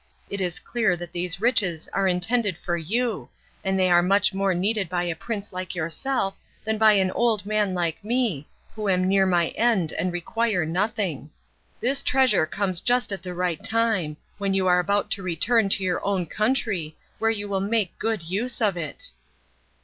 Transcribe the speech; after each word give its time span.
It 0.31 0.41
is 0.41 0.57
clear 0.57 0.95
that 0.97 1.11
these 1.11 1.39
riches 1.39 1.87
are 1.93 2.07
intended 2.07 2.57
for 2.57 2.75
you, 2.75 3.29
and 3.63 3.77
they 3.77 3.91
are 3.91 4.01
much 4.01 4.33
more 4.33 4.55
needed 4.55 4.89
by 4.89 5.03
a 5.03 5.15
prince 5.15 5.53
like 5.53 5.75
yourself 5.75 6.35
than 6.63 6.79
by 6.79 6.93
an 6.93 7.11
old 7.11 7.45
man 7.45 7.75
like 7.75 8.03
me, 8.03 8.47
who 8.73 8.89
am 8.89 9.07
near 9.07 9.27
my 9.27 9.49
end 9.49 9.91
and 9.93 10.11
require 10.11 10.65
nothing. 10.65 11.29
This 11.79 12.01
treasure 12.01 12.47
comes 12.47 12.81
just 12.81 13.11
at 13.11 13.21
the 13.21 13.35
right 13.35 13.63
time, 13.63 14.17
when 14.39 14.55
you 14.55 14.65
are 14.65 14.79
about 14.79 15.11
to 15.11 15.21
return 15.21 15.69
to 15.69 15.83
your 15.83 16.03
own 16.03 16.25
country, 16.25 16.97
where 17.19 17.29
you 17.29 17.47
will 17.47 17.61
make 17.61 17.99
good 17.99 18.23
use 18.23 18.59
of 18.59 18.75
it." 18.75 19.11